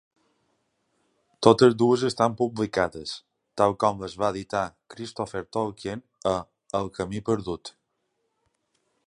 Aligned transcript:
Totes 1.47 1.75
dues 1.81 2.05
estan 2.09 2.37
publicades, 2.39 3.13
tal 3.61 3.77
com 3.85 4.01
les 4.05 4.17
va 4.23 4.31
editar 4.35 4.65
Christopher 4.95 5.45
Tolkien, 5.59 6.03
a 6.35 6.35
"El 6.81 6.91
camí 6.99 7.23
perdut". 7.31 7.75